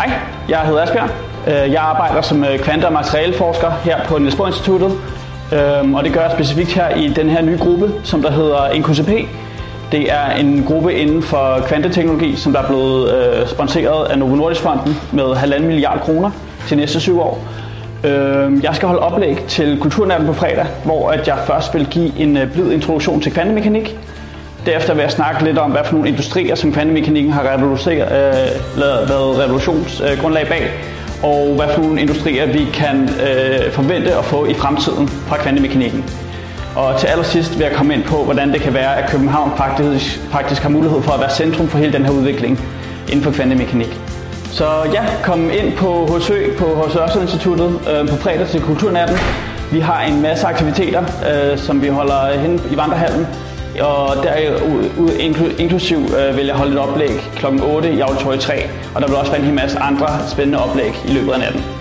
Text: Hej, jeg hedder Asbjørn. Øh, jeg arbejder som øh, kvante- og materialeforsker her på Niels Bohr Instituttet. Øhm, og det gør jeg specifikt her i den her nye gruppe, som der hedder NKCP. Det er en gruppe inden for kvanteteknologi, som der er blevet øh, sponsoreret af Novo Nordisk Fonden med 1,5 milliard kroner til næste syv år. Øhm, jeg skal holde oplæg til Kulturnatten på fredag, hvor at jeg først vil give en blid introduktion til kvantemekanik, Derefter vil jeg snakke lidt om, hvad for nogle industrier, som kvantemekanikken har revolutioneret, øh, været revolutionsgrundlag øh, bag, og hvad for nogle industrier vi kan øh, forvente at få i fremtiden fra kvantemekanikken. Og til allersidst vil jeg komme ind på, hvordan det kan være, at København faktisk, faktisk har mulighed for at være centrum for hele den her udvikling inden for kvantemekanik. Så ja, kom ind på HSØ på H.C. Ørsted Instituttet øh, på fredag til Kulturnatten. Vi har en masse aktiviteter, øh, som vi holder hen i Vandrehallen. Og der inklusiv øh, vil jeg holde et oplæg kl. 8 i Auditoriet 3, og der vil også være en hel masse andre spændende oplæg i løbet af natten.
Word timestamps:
Hej, 0.00 0.20
jeg 0.48 0.58
hedder 0.60 0.82
Asbjørn. 0.82 1.10
Øh, 1.46 1.72
jeg 1.72 1.82
arbejder 1.82 2.22
som 2.22 2.44
øh, 2.44 2.58
kvante- 2.58 2.84
og 2.84 2.92
materialeforsker 2.92 3.70
her 3.84 4.04
på 4.04 4.18
Niels 4.18 4.36
Bohr 4.36 4.46
Instituttet. 4.46 4.92
Øhm, 5.52 5.94
og 5.94 6.04
det 6.04 6.12
gør 6.12 6.20
jeg 6.20 6.30
specifikt 6.30 6.72
her 6.72 6.88
i 6.96 7.08
den 7.08 7.30
her 7.30 7.42
nye 7.42 7.58
gruppe, 7.58 7.92
som 8.04 8.22
der 8.22 8.30
hedder 8.30 8.78
NKCP. 8.78 9.10
Det 9.92 10.12
er 10.12 10.30
en 10.30 10.64
gruppe 10.66 10.94
inden 10.94 11.22
for 11.22 11.64
kvanteteknologi, 11.66 12.36
som 12.36 12.52
der 12.52 12.60
er 12.60 12.66
blevet 12.66 13.14
øh, 13.14 13.48
sponsoreret 13.48 14.06
af 14.06 14.18
Novo 14.18 14.36
Nordisk 14.36 14.60
Fonden 14.60 14.96
med 15.12 15.24
1,5 15.24 15.58
milliard 15.58 16.00
kroner 16.00 16.30
til 16.68 16.76
næste 16.76 17.00
syv 17.00 17.20
år. 17.20 17.44
Øhm, 18.04 18.60
jeg 18.62 18.74
skal 18.74 18.88
holde 18.88 19.02
oplæg 19.02 19.44
til 19.48 19.78
Kulturnatten 19.80 20.26
på 20.26 20.32
fredag, 20.32 20.66
hvor 20.84 21.10
at 21.10 21.28
jeg 21.28 21.38
først 21.46 21.74
vil 21.74 21.86
give 21.86 22.18
en 22.18 22.38
blid 22.52 22.72
introduktion 22.72 23.20
til 23.20 23.32
kvantemekanik, 23.32 23.96
Derefter 24.66 24.94
vil 24.94 25.02
jeg 25.02 25.10
snakke 25.10 25.44
lidt 25.44 25.58
om, 25.58 25.70
hvad 25.70 25.80
for 25.84 25.92
nogle 25.92 26.08
industrier, 26.08 26.54
som 26.54 26.72
kvantemekanikken 26.72 27.32
har 27.32 27.54
revolutioneret, 27.54 28.52
øh, 28.76 28.80
været 28.80 29.38
revolutionsgrundlag 29.38 30.42
øh, 30.42 30.48
bag, 30.48 30.70
og 31.22 31.54
hvad 31.56 31.68
for 31.74 31.82
nogle 31.82 32.00
industrier 32.00 32.46
vi 32.46 32.66
kan 32.74 33.02
øh, 33.02 33.72
forvente 33.72 34.14
at 34.14 34.24
få 34.24 34.46
i 34.46 34.54
fremtiden 34.54 35.08
fra 35.08 35.36
kvantemekanikken. 35.36 36.04
Og 36.76 37.00
til 37.00 37.06
allersidst 37.06 37.58
vil 37.58 37.64
jeg 37.64 37.72
komme 37.72 37.94
ind 37.94 38.04
på, 38.04 38.24
hvordan 38.24 38.52
det 38.52 38.60
kan 38.60 38.74
være, 38.74 38.96
at 39.02 39.10
København 39.10 39.52
faktisk, 39.56 40.20
faktisk 40.30 40.62
har 40.62 40.68
mulighed 40.68 41.02
for 41.02 41.12
at 41.12 41.20
være 41.20 41.30
centrum 41.30 41.68
for 41.68 41.78
hele 41.78 41.92
den 41.92 42.04
her 42.04 42.12
udvikling 42.12 42.60
inden 43.08 43.22
for 43.22 43.30
kvantemekanik. 43.30 44.00
Så 44.52 44.64
ja, 44.92 45.04
kom 45.22 45.50
ind 45.50 45.76
på 45.76 46.06
HSØ 46.06 46.56
på 46.58 46.64
H.C. 46.64 46.96
Ørsted 46.96 47.22
Instituttet 47.22 47.80
øh, 47.90 48.08
på 48.08 48.16
fredag 48.16 48.46
til 48.46 48.60
Kulturnatten. 48.60 49.16
Vi 49.72 49.80
har 49.80 50.02
en 50.02 50.22
masse 50.22 50.46
aktiviteter, 50.46 51.02
øh, 51.02 51.58
som 51.58 51.82
vi 51.82 51.88
holder 51.88 52.38
hen 52.38 52.60
i 52.72 52.76
Vandrehallen. 52.76 53.26
Og 53.80 54.16
der 54.22 54.32
inklusiv 55.58 55.98
øh, 55.98 56.36
vil 56.36 56.46
jeg 56.46 56.54
holde 56.54 56.72
et 56.72 56.78
oplæg 56.78 57.10
kl. 57.36 57.46
8 57.62 57.92
i 57.94 58.00
Auditoriet 58.00 58.40
3, 58.40 58.54
og 58.94 59.02
der 59.02 59.08
vil 59.08 59.16
også 59.16 59.30
være 59.30 59.40
en 59.40 59.46
hel 59.46 59.54
masse 59.54 59.78
andre 59.78 60.08
spændende 60.28 60.64
oplæg 60.64 60.92
i 61.08 61.12
løbet 61.12 61.32
af 61.32 61.38
natten. 61.38 61.79